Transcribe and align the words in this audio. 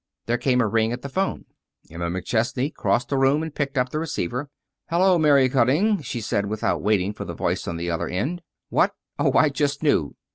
There 0.25 0.39
came 0.39 0.61
a 0.61 0.67
ring 0.67 0.91
at 0.91 1.03
the 1.03 1.09
'phone. 1.09 1.45
Emma 1.87 2.09
McChesney 2.09 2.73
crossed 2.73 3.09
the 3.09 3.19
room 3.19 3.43
and 3.43 3.53
picked 3.53 3.77
up 3.77 3.89
the 3.89 3.99
receiver. 3.99 4.49
"Hello, 4.89 5.19
Mary 5.19 5.47
Cutting," 5.47 6.01
she 6.01 6.21
said, 6.21 6.47
without 6.47 6.81
waiting 6.81 7.13
for 7.13 7.23
the 7.23 7.35
voice 7.35 7.67
at 7.67 7.77
the 7.77 7.91
other 7.91 8.07
end. 8.07 8.41
"What? 8.69 8.95
Oh, 9.19 9.37
I 9.37 9.49
just 9.49 9.83
knew. 9.83 10.15